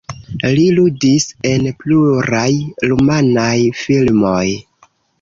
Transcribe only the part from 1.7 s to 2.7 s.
pluraj